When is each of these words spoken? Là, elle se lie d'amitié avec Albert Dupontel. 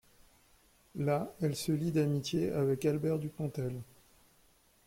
Là, 0.95 1.31
elle 1.43 1.55
se 1.55 1.71
lie 1.71 1.91
d'amitié 1.91 2.51
avec 2.53 2.85
Albert 2.85 3.19
Dupontel. 3.19 3.79